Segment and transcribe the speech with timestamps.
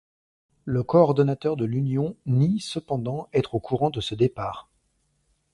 [0.65, 4.67] Le coordonnateur de l'union nie cependant être au courant de ce départ.